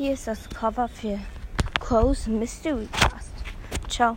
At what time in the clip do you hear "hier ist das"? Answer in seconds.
0.00-0.48